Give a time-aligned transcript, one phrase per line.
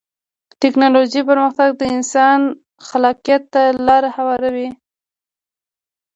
[0.49, 2.39] د ټکنالوجۍ پرمختګ د انسان
[2.87, 4.69] خلاقیت ته لاره هواروي.